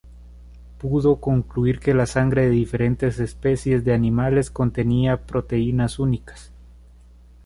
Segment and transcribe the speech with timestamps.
[0.79, 6.51] Pudo concluir que la sangre de diferentes especies de animales contenía proteínas únicas.